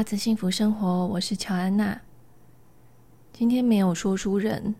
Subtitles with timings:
[0.00, 2.00] 阿梓幸福生活，我是乔安娜。
[3.34, 4.74] 今天没有说书人。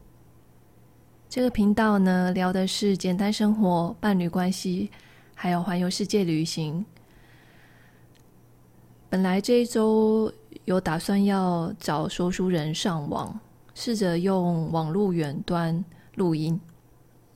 [1.29, 4.91] 这个频道呢，聊的是简单生活、伴侣关系，
[5.35, 6.87] 还有环游世界旅行。
[9.11, 10.33] 本来这一周
[10.65, 13.39] 有打算要找说书人上网，
[13.75, 15.85] 试着用网络远端
[16.15, 16.59] 录音。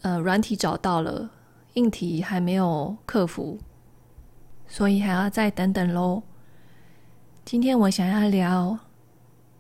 [0.01, 1.29] 呃，软体找到了，
[1.75, 3.59] 硬体还没有克服，
[4.67, 6.23] 所以还要再等等喽。
[7.45, 8.79] 今天我想要聊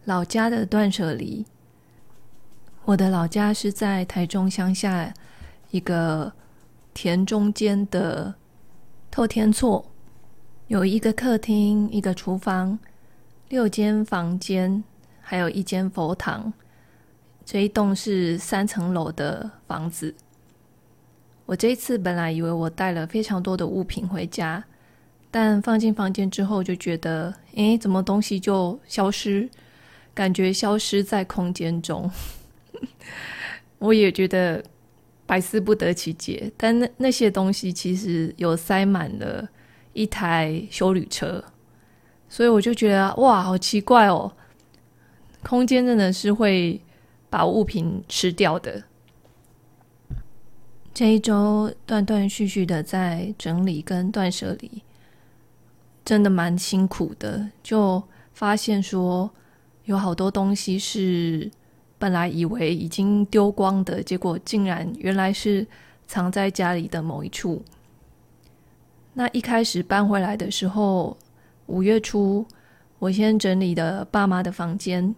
[0.07, 1.45] 老家的断舍离。
[2.87, 5.13] 我的老家是在台中乡下
[5.71, 6.33] 一个
[6.95, 8.35] 田中间的
[9.11, 9.85] 透天厝，
[10.69, 12.79] 有一个客厅、一个厨房、
[13.51, 14.83] 六间房间，
[15.21, 16.51] 还有一间佛堂。
[17.45, 20.15] 这一栋是三层楼的房子。
[21.45, 24.65] 我这一次本来以为我带了非常多的物品回家。
[25.37, 29.49] 但放进房间之后，就觉得，诶，怎么东西就消失？
[30.15, 32.09] 感觉消失在空间中。
[33.81, 34.63] 我也觉得
[35.27, 36.53] 百思不得其解。
[36.57, 39.49] 但那那些东西其实有塞满了
[39.93, 41.43] 一台修旅车，
[42.29, 44.31] 所以我就觉得，哇，好奇怪哦！
[45.43, 46.81] 空间真的是会
[47.29, 48.85] 把物品吃掉的。
[50.95, 54.81] 这一周断断续续的在整理跟断舍离。
[56.05, 58.03] 真的蛮辛苦的，就
[58.33, 59.31] 发现说
[59.85, 61.51] 有好多东西是
[61.99, 65.67] 本来以为已经丢光的，结果竟然原来是
[66.07, 67.63] 藏在家里的某一处。
[69.15, 71.17] 那一开始搬回来的时候，
[71.67, 72.45] 五月初
[72.99, 75.15] 我先整理的爸妈的房间，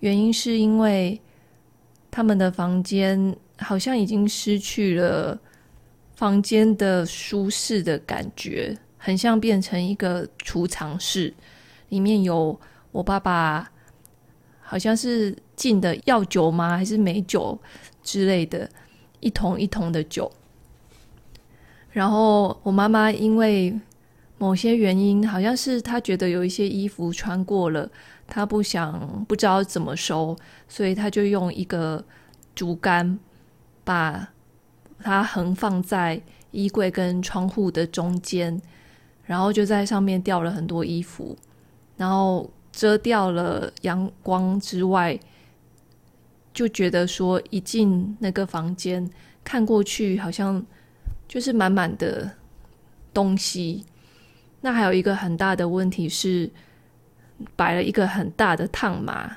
[0.00, 1.20] 原因是因为
[2.10, 5.38] 他们的房间好像已经失去了
[6.14, 8.76] 房间的舒适的感觉。
[9.08, 11.32] 很像变成一个储藏室，
[11.88, 12.60] 里面有
[12.92, 13.66] 我爸爸
[14.60, 16.76] 好像是进的药酒吗？
[16.76, 17.58] 还是美酒
[18.02, 18.68] 之类的，
[19.20, 20.30] 一桶一桶的酒。
[21.90, 23.80] 然后我妈妈因为
[24.36, 27.90] 某些原因，好像是她觉得有一些衣服穿过了，
[28.26, 30.36] 她不想不知道怎么收，
[30.68, 32.04] 所以她就用一个
[32.54, 33.18] 竹竿
[33.84, 34.28] 把
[34.98, 36.20] 它横放在
[36.50, 38.60] 衣柜跟窗户的中间。
[39.28, 41.36] 然后就在上面吊了很多衣服，
[41.98, 45.20] 然后遮掉了阳光之外，
[46.54, 49.06] 就觉得说一进那个房间
[49.44, 50.64] 看过去，好像
[51.28, 52.30] 就是满满的
[53.12, 53.84] 东西。
[54.62, 56.50] 那还有一个很大的问题是，
[57.54, 59.36] 摆了一个很大的烫马，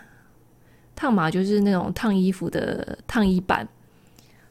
[0.96, 3.68] 烫马就是那种烫衣服的烫衣板，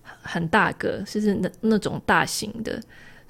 [0.03, 2.79] 很大个，是那那种大型的。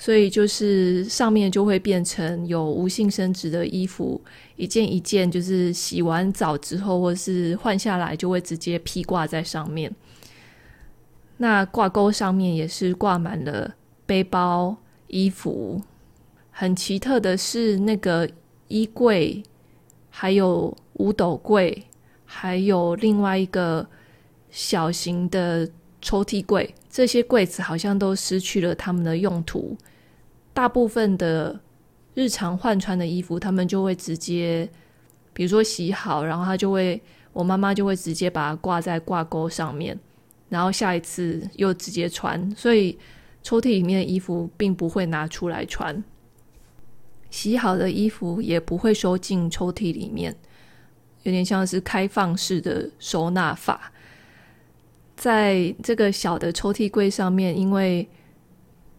[0.01, 4.19] 所以就是上面就会变成有无性生殖的衣服，
[4.57, 9.95] 一件一件，就是洗完澡之后或是换下来，就会直接披挂在上面。
[11.37, 13.75] 那挂钩上面也是挂满了
[14.07, 14.75] 背包、
[15.09, 15.83] 衣服。
[16.51, 18.27] 很奇特的是，那个
[18.69, 19.43] 衣柜，
[20.09, 21.85] 还有五斗柜，
[22.25, 23.87] 还有另外一个
[24.51, 25.69] 小型的
[26.01, 29.77] 抽屉柜，这些柜子好像都失去了他们的用途。
[30.61, 31.59] 大部分的
[32.13, 34.69] 日常换穿的衣服，他们就会直接，
[35.33, 37.01] 比如说洗好，然后他就会，
[37.33, 39.99] 我妈妈就会直接把它挂在挂钩上面，
[40.51, 42.99] 然后下一次又直接穿，所以
[43.43, 46.05] 抽屉里面的衣服并不会拿出来穿，
[47.31, 50.37] 洗好的衣服也不会收进抽屉里面，
[51.23, 53.91] 有点像是开放式的收纳法，
[55.17, 58.07] 在这个小的抽屉柜上面，因为。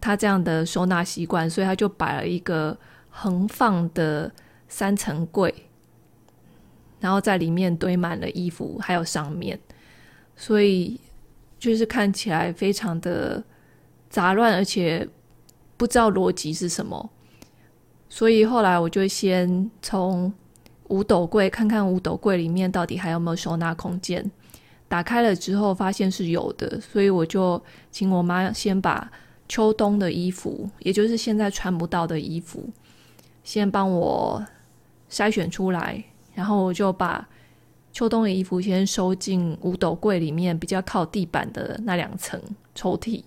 [0.02, 2.76] 他这样的收纳习惯，所以他就摆了一个
[3.08, 4.28] 横放的
[4.66, 5.54] 三层柜，
[6.98, 9.56] 然后在里面堆满了衣服，还有上面，
[10.34, 10.98] 所以
[11.56, 13.40] 就是看起来非常的
[14.10, 15.08] 杂乱，而且
[15.76, 17.08] 不知道逻辑是什么。
[18.08, 20.32] 所以后来我就先从
[20.88, 24.28] 五斗柜看看五斗柜里面到底还有没有收纳空间。
[24.88, 27.62] 打开了之后发现是有的，所以我就
[27.92, 29.08] 请我妈先把。
[29.48, 32.68] 秋冬的衣服，也就是现在穿不到的衣服，
[33.44, 34.42] 先帮我
[35.10, 36.02] 筛选出来，
[36.34, 37.28] 然后我就把
[37.92, 42.40] 秋冬的衣服先收进五斗柜里面比较靠地板的那两层
[42.74, 43.22] 抽屉。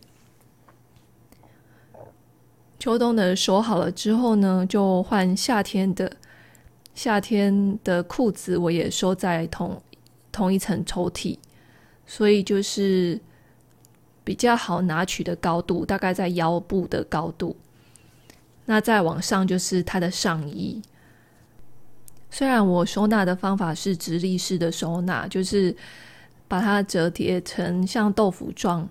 [2.80, 6.12] 秋冬的收好了之后呢，就换夏天的。
[6.96, 9.80] 夏天的裤子我也收在同
[10.32, 11.38] 同一层抽屉，
[12.08, 13.20] 所以就是。
[14.26, 17.56] 比较好拿取的高度，大概在腰部的高度。
[18.66, 20.82] 那再往上就是它的上衣，
[22.32, 25.74] 虽然我收纳的方法是直立式的收纳，就是
[26.48, 28.90] 把它折叠成像豆腐状，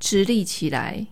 [0.00, 1.06] 直立起来，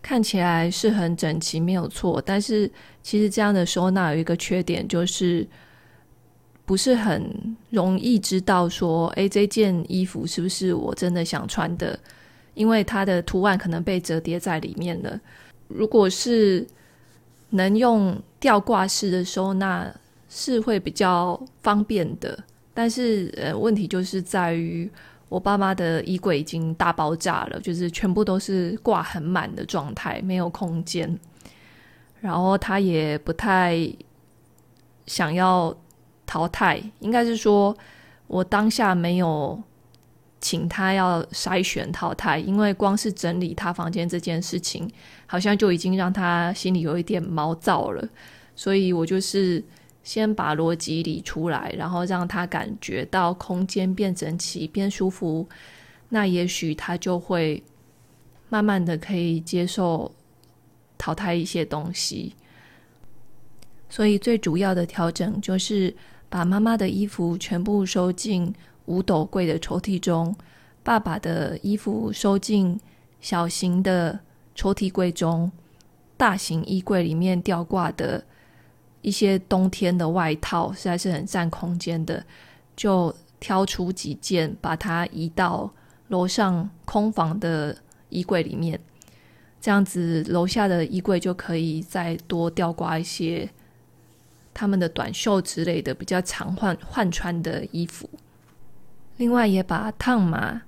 [0.00, 2.22] 看起来是很整齐，没有错。
[2.24, 2.70] 但是
[3.02, 5.44] 其实这样的收纳有一个缺点，就是
[6.68, 11.98] 不是很容易知道说，诶，这件衣服是不是我真的想穿的？
[12.52, 15.18] 因为它的图案可能被折叠在里面了。
[15.68, 16.66] 如果是
[17.48, 19.90] 能用吊挂式的收纳，
[20.28, 22.38] 是会比较方便的。
[22.74, 24.90] 但是呃，问题就是在于
[25.30, 31.18] 我爸妈的衣柜已经大爆炸了，就是全部都是挂很满的状态，没有空间。
[32.20, 33.90] 然后他也不太
[35.06, 35.74] 想要
[36.28, 37.76] 淘汰，应该是说
[38.28, 39.60] 我当下没有。
[40.40, 44.88] 请他要筛选淘汰，因为光是整理他房间这件事情，
[45.26, 48.08] 好像就已经让他心里有一点毛躁了。
[48.54, 49.60] 所以我就是
[50.04, 55.44] 先把逻辑理出来，然后让他感觉到空间变整齐、变舒服，
[56.08, 57.60] 那也许他就会
[58.48, 60.14] 慢慢的可以接受
[60.96, 62.32] 淘汰一些东西。
[63.88, 65.92] 所以最主要的调整就是
[66.28, 68.54] 把妈妈的衣服全部收进。
[68.88, 70.34] 五斗柜的抽屉中，
[70.82, 72.80] 爸爸的衣服收进
[73.20, 74.18] 小型的
[74.54, 75.52] 抽屉柜中，
[76.16, 78.24] 大型衣柜里面吊挂的
[79.02, 82.24] 一些冬天的外套实在是很占空间的，
[82.74, 85.70] 就挑出几件，把它移到
[86.08, 87.76] 楼上空房的
[88.08, 88.80] 衣柜里面。
[89.60, 93.46] 这样子，楼下的衣柜就可以再多吊挂一些
[94.58, 98.10] 他们的短袖之类的比较常换换穿的衣服。
[99.18, 100.60] 另外也把烫码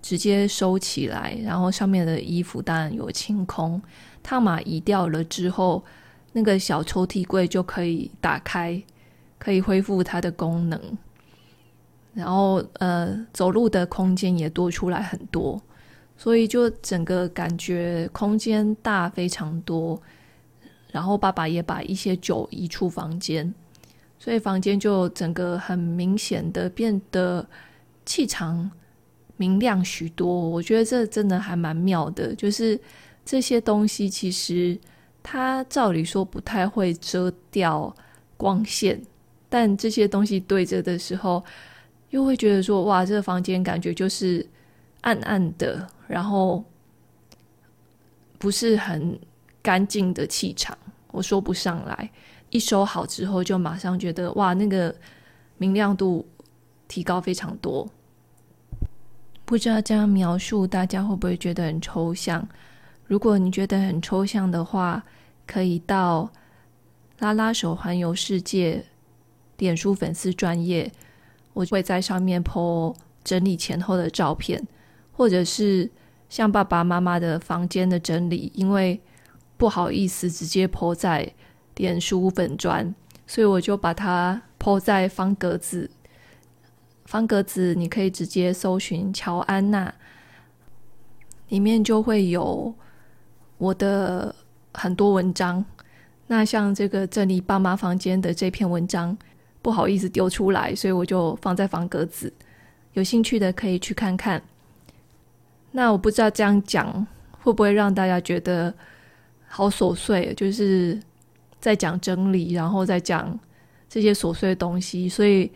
[0.00, 3.82] 直接收起来，然后上面的衣服当然有清空。
[4.22, 5.82] 烫码移掉了之后，
[6.32, 8.80] 那个小抽屉柜就可以打开，
[9.40, 10.80] 可以恢复它的功能。
[12.14, 15.60] 然后呃，走路的空间也多出来很多，
[16.16, 20.00] 所以就整个感觉空间大非常多。
[20.92, 23.52] 然后爸爸也把一些酒移出房间，
[24.20, 27.44] 所以房间就整个很明显的变得。
[28.04, 28.68] 气场
[29.36, 32.34] 明亮许多，我觉得这真的还蛮妙的。
[32.34, 32.76] 就是
[33.24, 34.76] 这些东西，其实
[35.22, 37.94] 它照理说不太会遮掉
[38.36, 39.00] 光线，
[39.48, 41.44] 但这些东西对着的时候，
[42.10, 44.44] 又会觉得说：哇，这个房间感觉就是
[45.02, 46.64] 暗暗的，然后
[48.36, 49.16] 不是很
[49.62, 50.76] 干净的气场。
[51.12, 52.10] 我说不上来，
[52.50, 54.94] 一收好之后，就马上觉得哇，那个
[55.56, 56.26] 明亮度。
[56.88, 57.88] 提高非常多，
[59.46, 62.46] 不知道这样描述大家会不会觉得很抽象？
[63.06, 65.02] 如果你觉得很抽象的话，
[65.46, 66.30] 可以到
[67.20, 68.84] 拉拉手环游世界
[69.56, 70.92] 脸书粉丝专业，
[71.54, 72.94] 我会在上面 po
[73.24, 74.62] 整理前后的照片，
[75.12, 75.90] 或者是
[76.28, 79.00] 像爸爸妈妈的房间的整理，因为
[79.62, 81.32] 不好意思直接 po 在
[81.76, 82.92] 脸书粉砖，
[83.28, 85.88] 所以我就把它 po 在方格子。
[87.04, 89.94] 方格子，你可以直接搜寻乔安娜，
[91.50, 92.74] 里面就会有
[93.56, 94.34] 我的
[94.74, 95.64] 很多文章。
[96.26, 99.16] 那像这个整理爸妈房间的这篇文章，
[99.62, 102.32] 不好意思丢出来，所以我就放在方格子。
[102.94, 104.42] 有兴趣的可以去看看。
[105.70, 107.06] 那我不知道这样讲
[107.42, 108.74] 会不会让大家觉得
[109.54, 110.98] 好琐碎，就是
[111.60, 113.38] 在讲整理，然后再讲
[113.88, 115.50] 这些琐碎的东西，所以。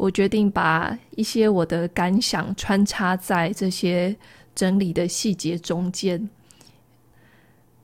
[0.00, 4.16] 我决定把一些我的感想穿插在这些
[4.54, 6.26] 整理的细节中间。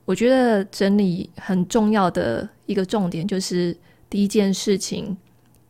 [0.03, 3.77] 我觉得整理很重要的一个重点就是，
[4.09, 5.15] 第一件事情，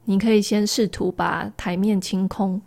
[0.05, 2.61] 你可以先试图把台面清空，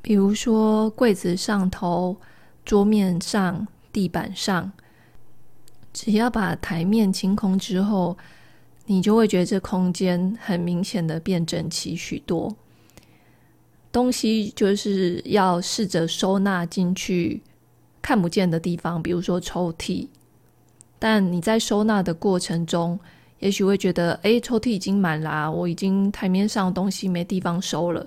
[0.00, 2.16] 比如说柜子上头、
[2.64, 4.70] 桌面上、地板上，
[5.94, 8.14] 只要把台面清空之后。
[8.86, 12.54] 你就会觉得这空间很明显的变整齐许多，
[13.90, 17.40] 东西就是要试着收纳进去
[18.02, 20.06] 看不见的地方，比如说抽屉。
[20.98, 23.00] 但你在收纳的过程中，
[23.38, 28.06] 也许会觉得，哎，抽屉已经满了，我已经台面上的东西没地方收了。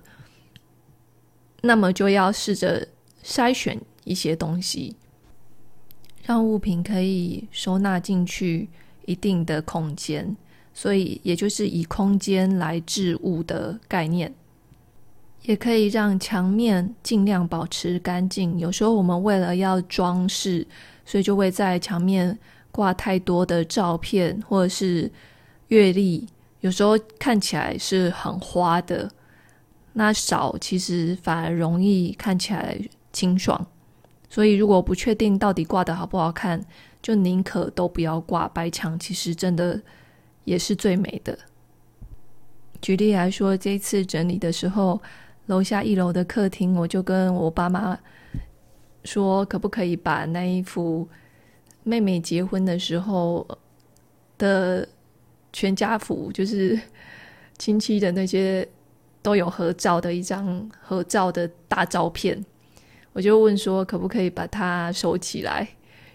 [1.61, 2.87] 那么就要试着
[3.23, 4.95] 筛选一些东西，
[6.27, 8.67] 让物品可以收纳进去
[9.05, 10.35] 一定的空间。
[10.73, 14.31] 所以，也就是以空间来置物的概念，
[15.43, 18.59] 也可以让墙面尽量保持干净。
[18.59, 20.67] 有时候我们为了要装饰，
[21.05, 22.37] 所以就会在墙面
[22.71, 25.09] 挂太多的照片或者是
[25.69, 26.27] 月历。
[26.59, 29.09] 有时候看起来是很花的，
[29.93, 32.77] 那少其实反而容易看起来
[33.13, 33.65] 清爽。
[34.37, 36.63] 所以如果不确定到底挂的好不好看，
[37.01, 38.47] 就宁可都不要挂。
[38.49, 39.81] 白墙其实真的
[40.43, 41.35] 也是最美的。
[42.79, 45.01] 举例来说，这次整理的时候，
[45.47, 47.97] 楼下一楼的客厅，我就跟我爸妈
[49.05, 51.09] 说，可不可以把那一幅
[51.81, 53.43] 妹妹结婚的时候
[54.37, 54.87] 的
[55.51, 56.79] 全家福，就是
[57.57, 58.69] 亲戚的那些
[59.23, 62.45] 都有合照的一张合照的大照片，
[63.17, 65.67] 我就问说，可不可以把它收起来？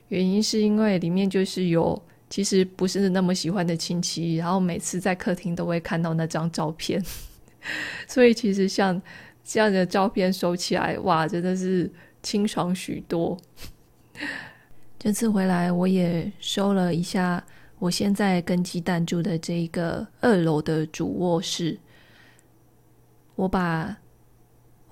[0.06, 7.04] 原因是因为里面就是有其实不是那么喜欢的亲戚，然后每次在客厅都会看到那张照片，
[8.06, 9.02] 所以其实像
[9.42, 11.90] 这样的照片收起来，哇，真的是
[12.23, 13.37] 清爽许多。
[14.97, 17.44] 这次回来我也收了一下，
[17.80, 21.76] 我现在跟鸡蛋住的这一个二楼的主卧室，
[23.35, 23.99] 我把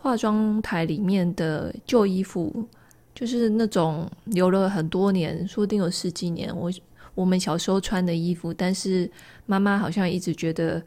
[0.01, 2.67] 化妆台里面的旧衣服。
[3.13, 6.71] 就是那种留了很多年，说不定有十几年，我
[7.15, 9.11] 我们小时候穿的衣服，但是
[9.45, 10.83] 妈妈好像一直觉得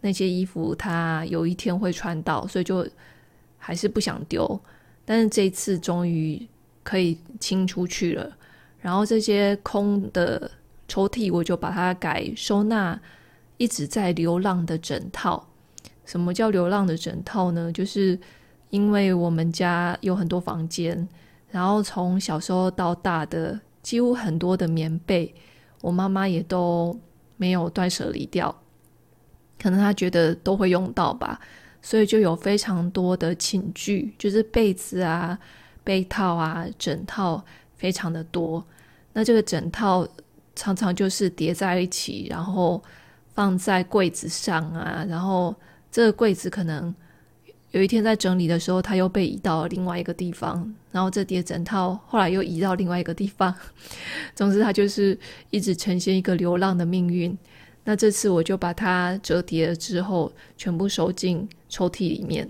[0.00, 2.86] 那些衣服她有一天会穿到，所以就
[3.58, 4.58] 还是不想丢。
[5.04, 6.40] 但是这次终于
[6.82, 8.34] 可以清出去了，
[8.80, 10.50] 然后这些空的
[10.88, 12.98] 抽屉我就把它改收纳
[13.58, 15.46] 一直在流浪的枕套。
[16.06, 17.70] 什么叫流浪的枕套呢？
[17.72, 18.18] 就是
[18.70, 21.08] 因为我们家有很多房间。
[21.50, 25.32] 然后从小时候到大的，几乎很多的棉被，
[25.82, 26.98] 我妈妈也都
[27.36, 28.52] 没有断舍离掉。
[29.62, 31.38] 可能她觉得都会用到吧，
[31.80, 35.38] 所以就有非常多的寝具，就是被子啊、
[35.84, 37.44] 被套啊、枕套，
[37.76, 38.64] 非常的多。
[39.12, 40.04] 那这个枕套
[40.56, 42.82] 常常就是叠在一起，然后
[43.32, 45.54] 放在柜子上啊，然后
[45.92, 46.92] 这个柜子可能。
[47.74, 53.52] 有一天在整理的时候，它又被移到另外一个地方，然后这叠枕套后来又移到另外一个地方。
[54.32, 55.18] 总之，它就是
[55.50, 57.36] 一直呈现一个流浪的命运。
[57.82, 62.48] 那这次我就把它折叠了之后，全部收进抽屉里面，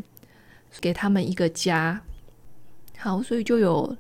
[0.79, 1.99] 给他们一个家。
[2.99, 3.97] 好，所以就有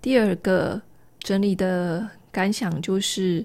[0.00, 0.80] 第二个
[1.18, 3.44] 整理的感想，就是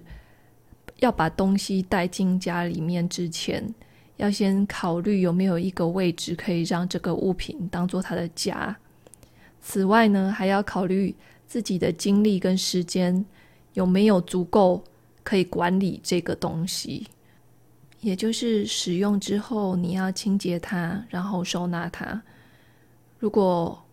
[1.00, 3.74] 要把东西带进家里面之前。
[4.18, 8.76] 要先考虑有没有一个位置可以让这个物品当做他的家。
[9.62, 11.14] 此外呢，还要考虑
[11.46, 13.26] 自己的精力跟时间
[13.74, 14.82] 有没有足够
[15.22, 17.08] 可以管理这个东西。
[18.00, 22.22] 也就是使用之后，你要清洁它，然后收纳它。
[23.18, 23.84] 如果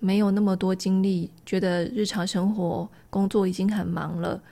[0.00, 4.42] 没有那么多精力，觉得日常生活工作已经很忙了，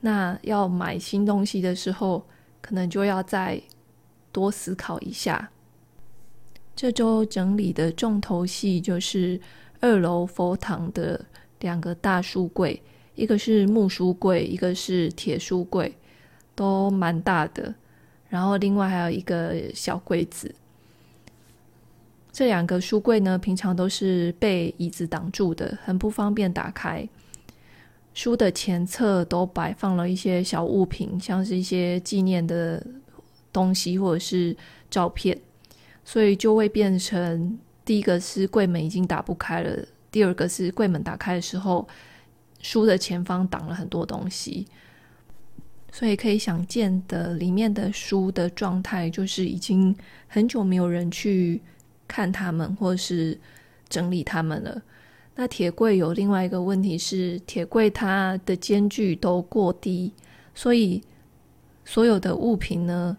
[0.00, 2.26] 那要买新东西的时候，
[2.60, 3.62] 可能就要在。
[4.36, 5.50] 多思考一下。
[6.74, 9.40] 这周整理的重头戏就是
[9.80, 11.24] 二楼佛堂的
[11.60, 12.82] 两个大书柜，
[13.14, 15.90] 一个是木书柜，一个是铁书柜，
[16.54, 17.74] 都蛮大的。
[18.28, 20.54] 然后另外还有一个小柜子。
[22.30, 27.08] 这两个书柜呢，平常都是被椅子挡住的，很不方便打开。
[28.12, 32.86] 书的前侧都摆放了一些小物品，像是一些纪念的。
[33.56, 34.54] 东西或者是
[34.90, 35.40] 照片，
[36.04, 41.88] 所以就会变成第一个是柜门已经打不开了，第二个是柜门打开的时候，
[42.60, 44.66] 书的前方挡了很多东西，
[45.90, 49.96] 所以可以想见的里面的书的状态就是已经
[50.28, 51.62] 很久没有人去
[52.06, 53.40] 看他们或者是
[53.88, 54.82] 整理他们了。
[55.38, 60.12] 那铁柜有另外一个问题是，铁柜它的间距都过低，
[60.54, 61.02] 所以
[61.84, 63.16] 所有的物品呢，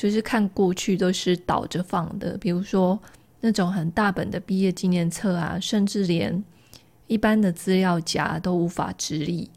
[0.00, 2.98] 就是看过去都是倒着放的，比如说
[3.40, 6.42] 那种很大本的毕业纪念册啊，甚至连
[7.06, 9.50] 一般的资料夹都无法直立，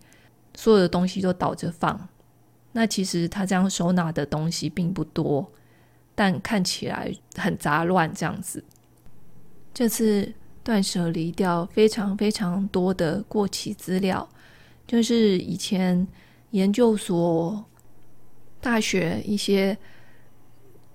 [0.53, 2.09] 所有的东西都倒着放。
[2.73, 5.49] 那其实他这样收纳的东西并不多，
[6.13, 8.61] 但看起来很杂乱这样子。
[9.73, 14.27] 这次断舍离掉非常非常多的过期资料，
[14.85, 16.05] 就是以前
[16.51, 17.63] 研究所、
[18.59, 19.77] 大学一些。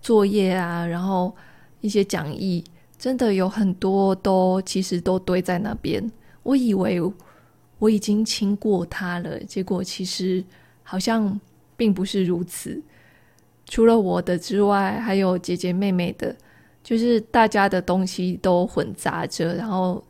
[0.01, 1.35] 作业啊，然后
[1.81, 2.65] 一些讲义，
[2.99, 6.11] 真的有很多都其实都堆在那边。
[6.43, 7.01] 我以为
[7.79, 10.43] 我已经清过它了，结果其实
[10.83, 11.39] 好像
[11.77, 12.81] 并不是如此。
[13.67, 16.35] 除了我的之外，还有姐姐妹妹的，
[16.83, 20.03] 就是大家的东西都混杂着，然后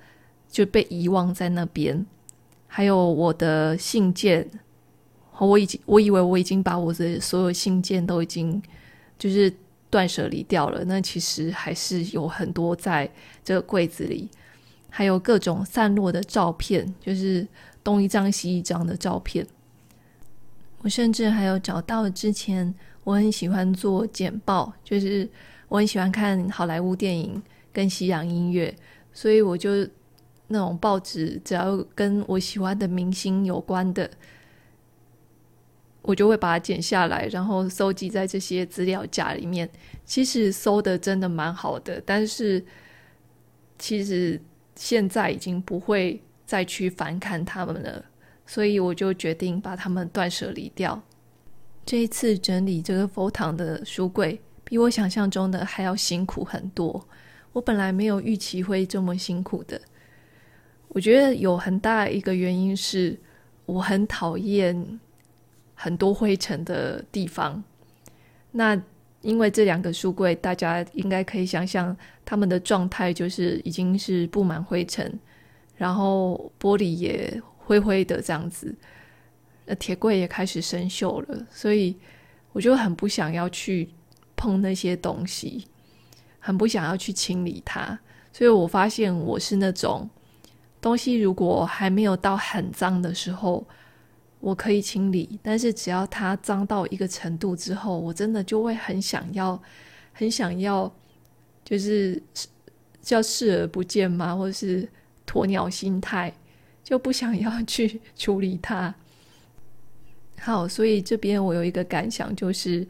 [0.49, 2.07] 就被遗忘在那边。
[2.67, 4.49] 还有我的信件，
[5.39, 8.63] 我已经我以为我已经把我的所有信件都已经。
[9.19, 9.53] 就是
[9.91, 10.85] 断舍离掉了。
[10.85, 13.11] 那其实还是有很多在
[13.45, 14.29] 这个柜子里，
[14.91, 17.47] 还有各种散落的照片，就是
[17.83, 19.47] 东一张西一张的照片。
[20.83, 25.29] 我甚至还有找到之前我很喜欢做剪报，就是
[25.69, 27.43] 我很喜欢看好莱坞电影
[27.73, 28.75] 跟西洋音乐，
[29.13, 29.71] 所以我就
[30.47, 34.09] 那种报纸，只要跟我喜欢的明星有关的，
[36.03, 39.69] 我就会把它剪下来，然后收集在这些资料夹里面。
[40.05, 42.65] 其实搜的真的蛮好的，但是
[43.79, 44.41] 其实
[44.75, 48.05] 现在已经不会再去翻看他们了。
[48.47, 51.03] 所以我就决定把它们断舍离掉。
[51.85, 57.07] 这一次整理这个佛堂的书柜，比我想象中的还要辛苦很多。
[57.53, 59.79] 我本来没有预期会这么辛苦的。
[60.89, 63.19] 我觉得有很大一个原因是，
[63.67, 64.99] 我很讨厌
[65.79, 67.63] 很多灰尘的地方。
[68.51, 68.81] 那
[69.21, 75.19] 因为这两个书柜，大家应该可以想象，他们的状态就是已经是布满灰尘，
[75.77, 77.41] 然后玻璃也。
[77.69, 78.75] 灰灰的这样子，
[79.67, 81.95] 呃，铁柜也开始生锈了，所以
[82.53, 83.91] 我就很不想要去
[84.35, 85.67] 碰那些东西，
[86.41, 88.01] 很不想要去清理它。
[88.33, 90.09] 所以我发现我是那种
[90.81, 93.67] 东西如果还没有到很脏的时候，
[94.41, 99.61] 我可以清理，但是只要它脏到一个程度之后，我真的就会很想要，
[100.13, 100.93] 很想要，
[101.65, 102.23] 就是
[103.01, 104.35] 叫视而不见吗？
[104.35, 104.89] 或者是
[105.27, 106.33] 鸵鸟心态。
[106.85, 108.95] 就不想要去 处理它。
[110.41, 112.87] 好，所以这边我有一个感想，就是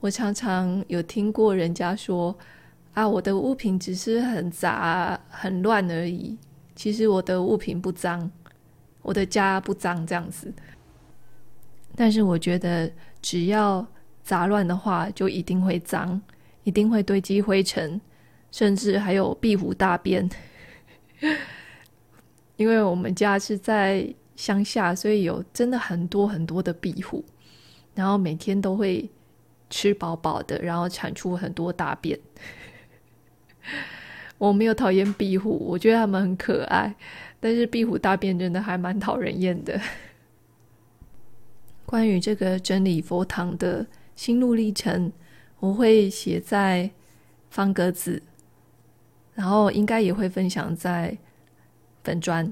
[0.00, 2.36] 我常常有听过人家说
[2.92, 6.36] 啊，我的物品只是很杂、很乱而已。
[6.76, 8.30] 其实我的物品不脏，
[9.00, 10.52] 我的家不脏这样子。
[12.00, 12.88] 但是我觉得，
[13.20, 13.84] 只要
[14.22, 16.22] 杂乱的话，就一定会脏，
[16.62, 18.00] 一定会堆积灰尘，
[18.52, 20.30] 甚至还有壁虎大便。
[22.54, 27.24] 因为我们家是在乡下，所以有真的很多很多的壁虎，
[27.96, 29.10] 然后每天都会
[29.68, 32.16] 吃饱饱的，然后产出很多大便。
[34.38, 36.94] 我没有讨厌壁虎，我觉得它们很可爱，
[37.40, 39.80] 但是壁虎大便真的还蛮讨人厌的。
[41.88, 45.10] 关于这个整理佛堂的心路历程，
[45.58, 46.90] 我会写在
[47.48, 48.22] 方格子，
[49.32, 51.16] 然后应该也会分享在。
[52.04, 52.50] 粉专，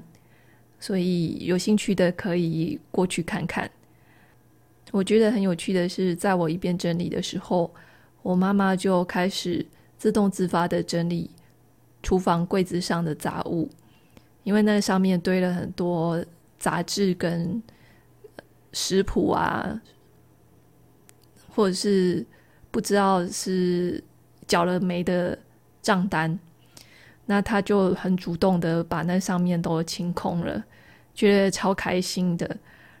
[0.79, 3.67] 所以有兴趣的可以过去看看。
[4.91, 7.73] 我觉得很有趣的是，在我一边整理的时候，
[8.21, 9.65] 我妈妈就开始
[9.97, 11.31] 自动自发的整理
[12.03, 13.67] 厨房柜子上的杂物，
[14.43, 16.23] 因为那上面堆了很多
[16.59, 17.59] 杂志跟
[18.79, 19.81] 食谱啊，
[21.49, 22.23] 或者是
[22.69, 24.03] 不知道是
[24.45, 25.35] 缴了没的
[25.81, 26.37] 账单。
[27.25, 30.63] 那他就很主动的把那上面都清空了，
[31.15, 32.55] 觉得超开心的。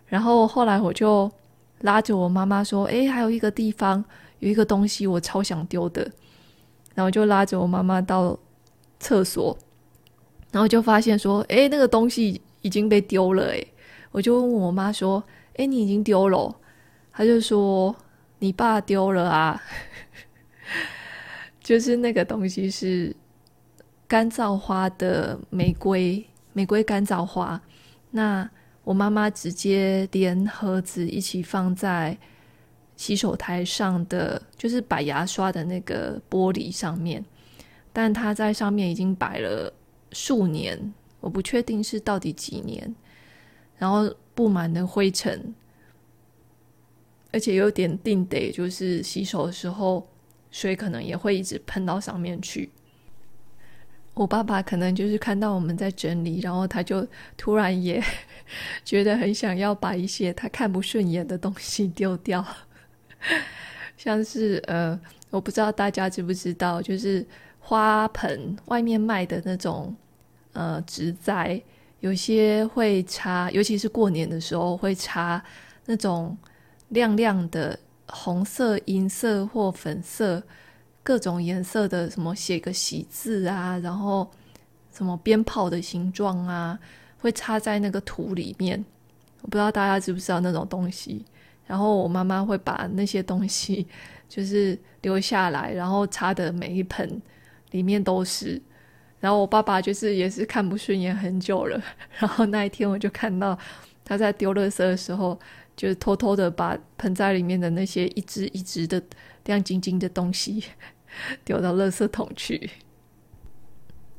[0.07, 1.31] 然后后来我就
[1.81, 4.03] 拉着我妈妈说：“诶，还有一个地方
[4.39, 6.11] 有一个东西我超想丢的。”
[6.95, 8.35] 然后就拉着我妈妈到
[8.99, 9.55] 厕所，
[10.51, 13.67] 然后就发现说：“诶，那个东西已经被丢了。”诶，
[14.11, 15.23] 我就问我妈说
[15.57, 16.55] ：“诶，你已经丢了？”
[17.13, 17.95] 他就说
[18.39, 19.61] ：“你爸丢了啊。
[21.61, 23.15] ”就是那个东西是。
[24.09, 27.61] 干燥花的玫瑰，玫瑰干燥花。
[28.11, 28.49] 那
[28.85, 32.17] 我妈妈直接连盒子一起放在
[32.95, 37.21] 洗手台上的，就是摆牙刷的那个玻璃上面。
[37.91, 39.73] 但她在上面已经摆了
[40.13, 42.95] 数年，我不确定是到底几年。
[43.77, 45.53] 然后布满了灰尘，
[47.31, 50.07] 而且有点定得，就是洗手的时候
[50.51, 52.69] 水可能也会一直喷到上面去。
[54.13, 58.03] 我爸爸可能就是看到我们在整理，然后他就突然也
[58.83, 62.43] 觉得很想要把一些他看不顺眼的东西丢掉，
[63.95, 67.23] 像是呃，我不知道大家知不知道，就是
[67.59, 69.95] 花盆外面卖的那种
[70.53, 71.61] 呃植栽，
[71.99, 75.43] 有些会插，尤其是过年的时候会插
[75.85, 76.37] 那种
[76.89, 80.43] 亮亮的红色、银色或粉色。
[81.03, 84.29] 各种颜色的什么写个喜字啊，然后
[84.93, 86.77] 什么鞭炮的形状啊，
[87.19, 88.83] 会插在那个土里面。
[89.41, 91.23] 我不知道大家知不知道那种东西。
[91.65, 93.87] 然后我妈妈会把那些东西
[94.27, 97.21] 就是留下来，然后插的每一盆
[97.71, 98.61] 里面都是。
[99.19, 101.81] 然后我爸爸就是也是看不顺眼很久了，
[102.19, 103.57] 然后那一天我就看到
[104.05, 105.39] 他在丢垃圾的时候，
[105.75, 109.01] 就偷偷的把盆栽里面的那些一只一只的
[109.45, 110.63] 亮晶晶的东西
[111.43, 112.69] 丢到垃圾桶去。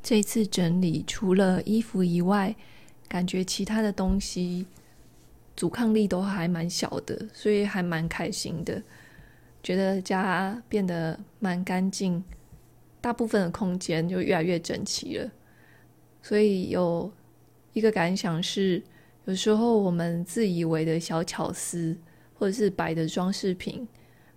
[0.03, 2.55] 这次整理除了衣服以外，
[3.09, 4.67] 感觉其他的东西
[5.55, 8.83] 阻抗力都还蛮小的，所以还蛮开心的，
[9.63, 12.25] 觉得家变得蛮干净。
[13.01, 15.31] 大部分的空间就越来越整齐了，
[16.21, 17.11] 所以有
[17.73, 18.83] 一个感想是，
[19.25, 21.97] 有时候我们自以为的小巧思，
[22.35, 23.87] 或者是摆的装饰品，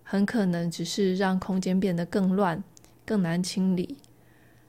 [0.04, 2.64] 很可能只是让空间变得更乱、
[3.04, 3.98] 更难清理。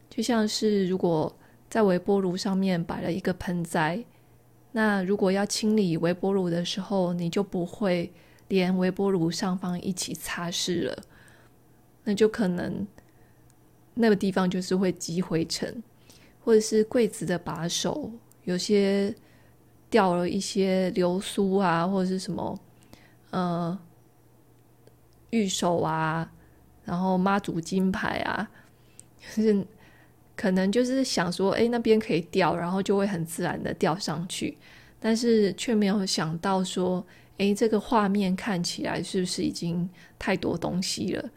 [0.09, 1.35] 就像是如果
[1.69, 4.03] 在微波炉上面摆了一个盆栽，
[4.73, 8.11] 那如果要清理微波炉的时候，你就不会
[8.49, 11.03] 连微波炉上方一起擦拭了，
[12.05, 12.87] 那就可能。
[13.95, 15.83] 那个地方就是会积灰尘，
[16.45, 18.11] 或者是柜子的把手
[18.45, 19.15] 有些
[19.91, 22.59] 掉了一些流苏啊，或者是什么
[23.31, 23.79] 呃
[25.31, 26.33] 玉手啊，
[26.85, 28.51] 然后妈祖金牌啊，
[29.35, 29.67] 就是
[30.35, 34.57] 可能就是想说，哎，那边可以掉，然后就会很自然的掉上去，
[34.99, 37.05] 但是却没有想到说，
[37.39, 41.31] 哎，这个画面看起来是不是已经太多东西了？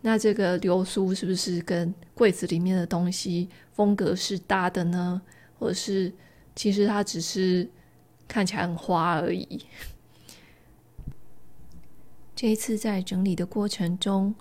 [0.00, 5.20] 那这个流苏是不是跟柜子里面的东西风格是搭的呢？
[5.58, 6.12] 或者是
[6.54, 7.68] 其实它只是
[8.28, 9.60] 看起来很花而已？
[12.36, 14.32] 这一次在整理的过程中，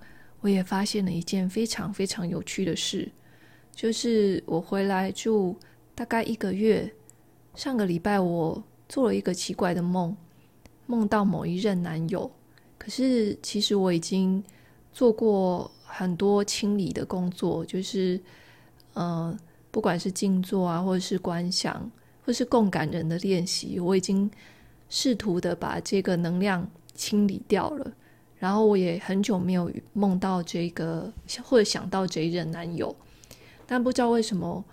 [0.41, 3.12] 我也发现了一件非常非常有趣的事，
[3.74, 5.58] 就是我回来住
[5.96, 6.93] 大概一个月，
[7.56, 10.15] 上个礼拜我做了一个奇怪的梦，
[10.86, 12.32] 梦到某一任男友，
[12.78, 14.43] 可是其实我已经。
[14.98, 18.20] 做过很多清理的工作，就是，
[18.96, 19.38] 呃，
[19.70, 21.88] 不管是静坐啊，或者是观想，
[22.26, 24.28] 或是共感人的练习，我已经
[24.90, 27.94] 试图的把这个能量清理掉了。
[28.40, 32.96] 然后我也很久没有梦到这个，或者想到这一任男友，
[33.68, 34.66] 但不知道为什么，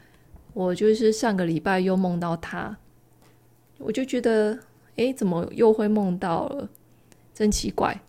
[0.55, 2.75] 我就是上个礼拜又梦到他，
[3.77, 4.59] 我就觉得，
[4.97, 6.71] 诶，怎么又会梦到了？
[7.35, 8.01] 真奇怪。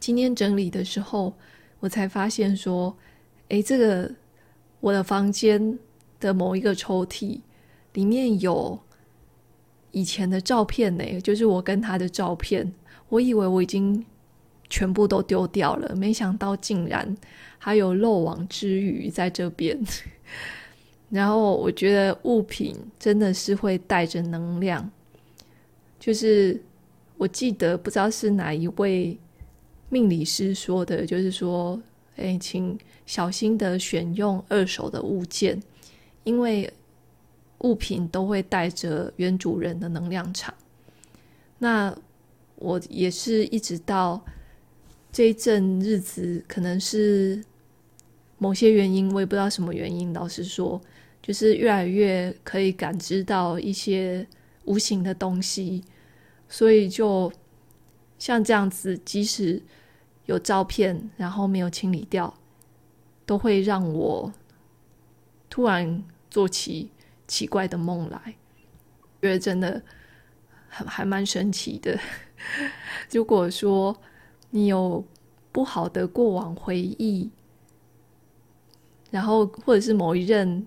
[0.00, 1.34] 今天整理的时候，
[1.80, 2.96] 我才发现说，
[3.48, 4.10] 诶，这个
[4.80, 5.78] 我的房间
[6.20, 7.40] 的某一个抽屉
[7.94, 8.78] 里面有
[9.90, 12.72] 以前的照片呢，就是我跟他的照片。
[13.08, 14.04] 我以为我已经
[14.68, 17.16] 全部都丢掉了，没想到竟然
[17.58, 19.78] 还有漏网之鱼在这边。
[21.10, 24.90] 然后我觉得物品真的是会带着能量，
[25.98, 26.62] 就是
[27.16, 29.18] 我记得不知道是哪一位。
[29.88, 31.80] 命理师说的，就是说，
[32.16, 35.62] 哎，请小心的选用二手的物件，
[36.24, 36.70] 因为
[37.60, 40.52] 物品都会带着原主人的能量场。
[41.58, 41.96] 那
[42.56, 44.22] 我也是一直到
[45.10, 47.42] 这一阵日子，可能是
[48.36, 50.12] 某些原因，我也不知道什么原因。
[50.12, 50.80] 老实说，
[51.22, 54.26] 就是越来越可以感知到一些
[54.66, 55.82] 无形的东西，
[56.48, 57.32] 所以就
[58.18, 59.62] 像这样子，即使
[60.26, 62.34] 有照片，然后没有清理掉，
[63.24, 64.32] 都会让我
[65.48, 66.90] 突然做起
[67.26, 68.34] 奇怪的梦来，
[69.22, 69.80] 觉得真的
[70.68, 71.98] 还还蛮神奇的。
[73.10, 73.96] 如果说
[74.50, 75.04] 你有
[75.52, 77.30] 不好的过往回忆，
[79.10, 80.66] 然后或者是某一任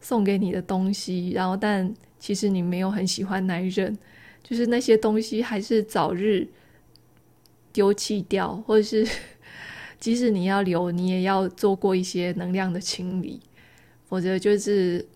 [0.00, 3.98] 送给你的东西，然后但其实你没有很喜欢那一任，
[4.42, 6.46] 就是那些东西还是早日。
[7.72, 9.06] 丢弃掉，或者是
[9.98, 13.40] 即使你要留，你也要做过一些能量的清理，
[14.08, 15.06] 否则就是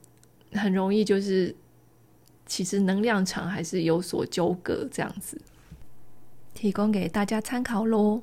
[0.53, 1.55] 很容易就是
[2.47, 5.41] 其实能量场还是有所纠葛这样子，
[6.53, 8.23] 提供给大家参考喽。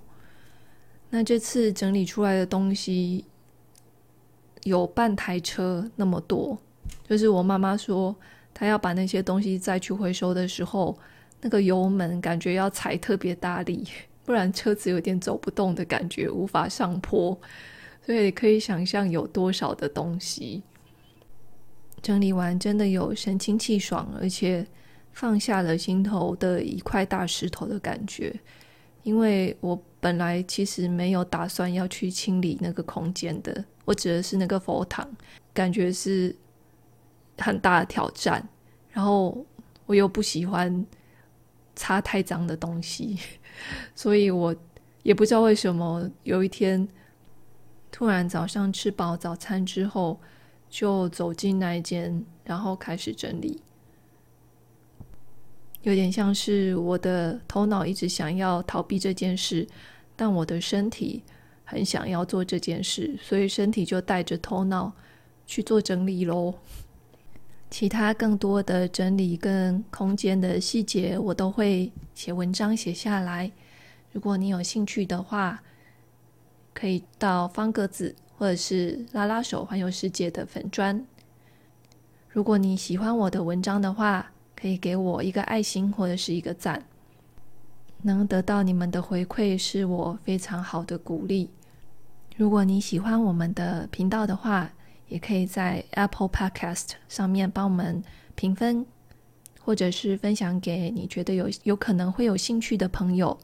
[1.09, 3.25] 那这次整理出来的东西
[4.63, 6.57] 有半台车那么多，
[7.07, 8.15] 就是我妈妈说
[8.53, 10.97] 她要把那些东西再去回收的时候，
[11.41, 13.85] 那个油门感觉要踩特别大力。
[14.25, 17.39] 不然车子有点走不动的感觉，无法上坡，
[18.05, 20.61] 所以可以想象有多少的东西。
[22.01, 24.65] 整理完真的有神清气爽，而且
[25.11, 28.33] 放下了心头的一块大石头的感觉。
[29.03, 35.07] 因为我本来其实没有打算要去清理那个空间的，我指的是那个佛堂，
[35.53, 36.35] 感觉是
[37.39, 38.47] 很大的挑战。
[38.91, 39.43] 然后
[39.85, 40.85] 我又不喜欢
[41.81, 43.17] 擦太脏的东西。
[43.95, 44.55] 所以我
[45.01, 46.87] 也不知道为什么，有一天
[47.91, 50.21] 突然早上吃饱早餐之后，
[50.69, 53.59] 就走进那一间，然后开始整理。
[55.81, 59.67] 有点像是我的头脑一直想要逃避这件事，
[60.15, 61.23] 但我的身体
[61.63, 64.93] 很想要做这件事，所以身体就带着头脑
[65.47, 66.53] 去做整理喽。
[67.71, 73.49] 其他更多的整理跟空间的细节，我都会写文章写下来。
[74.11, 75.63] 如果你有兴趣的话，
[76.73, 81.03] 可以到方格子或者是拉拉手环游世界的粉砖。
[82.29, 86.83] 如果你喜欢我的文章的话，可以给我一个爱心或者是一个赞。
[88.01, 91.49] 能得到你们的回馈，是我非常好的鼓励。
[92.35, 94.73] 如果你喜欢我们的频道的话，
[95.11, 98.01] 也可以在 Apple Podcast 上面帮我们
[98.33, 98.85] 评分，
[99.59, 103.37] 或者是分享给你觉得有有可能会有兴趣的朋友。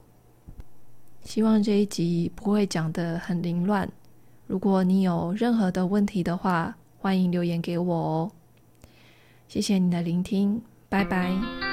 [1.23, 3.87] 希望这一集不会讲得很凌乱。
[4.47, 8.31] 如果你有任何的问题的话，欢迎留言给我哦。
[9.49, 11.66] 谢谢你的聆听，拜拜。